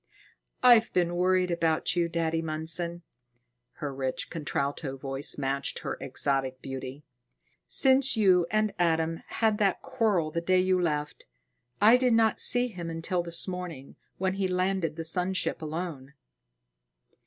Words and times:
"I've 0.63 0.91
been 0.93 1.15
worried 1.15 1.51
about 1.51 1.95
you, 1.95 2.09
Daddy 2.09 2.41
Mundson." 2.41 3.03
Her 3.73 3.93
rich 3.93 4.31
contralto 4.31 4.97
voice 4.97 5.37
matched 5.37 5.77
her 5.85 5.99
exotic 6.01 6.59
beauty. 6.59 7.03
"Since 7.67 8.17
you 8.17 8.47
and 8.49 8.73
Adam 8.79 9.21
had 9.27 9.59
that 9.59 9.83
quarrel 9.83 10.31
the 10.31 10.41
day 10.41 10.59
you 10.59 10.81
left, 10.81 11.25
I 11.79 11.97
did 11.97 12.13
not 12.13 12.39
see 12.39 12.67
him 12.69 12.89
until 12.89 13.21
this 13.21 13.47
morning, 13.47 13.95
when 14.17 14.33
he 14.33 14.47
landed 14.47 14.95
the 14.95 15.05
sun 15.05 15.35
ship 15.35 15.61
alone." 15.61 16.15